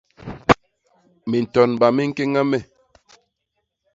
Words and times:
Mintonba 1.29 1.85
mi 1.95 2.03
ñkéña 2.09 2.41
me!̂. 2.49 2.59